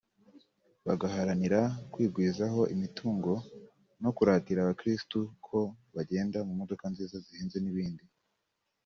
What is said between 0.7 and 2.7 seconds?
bagaharanira kwigwizaho